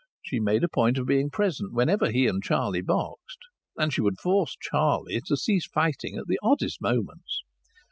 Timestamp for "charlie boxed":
2.43-3.37